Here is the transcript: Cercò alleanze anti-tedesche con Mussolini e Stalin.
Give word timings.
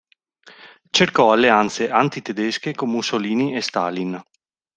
Cercò 0.89 1.31
alleanze 1.31 1.91
anti-tedesche 1.91 2.73
con 2.73 2.89
Mussolini 2.89 3.55
e 3.55 3.61
Stalin. 3.61 4.19